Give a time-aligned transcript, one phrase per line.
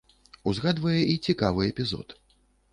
[0.51, 2.21] Узгадвае і цікавы эпізод.